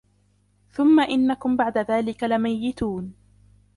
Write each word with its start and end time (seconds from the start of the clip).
ثم 0.71 0.99
إنكم 0.99 1.57
بعد 1.57 1.77
ذلك 1.77 2.23
لميتون 2.23 3.13